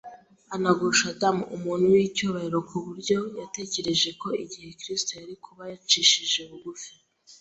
anagusha 0.55 1.05
Adamu, 1.13 1.43
umuntu 1.55 1.85
w’icyubahiro, 1.93 2.57
ku 2.69 2.77
buryo 2.85 3.17
yatekereje 3.39 4.09
ko 4.21 4.27
igihe 4.43 4.69
Kristo 4.79 5.11
yari 5.19 5.35
kuba 5.45 5.63
yicishije 5.71 6.41
bugufi 6.49 6.91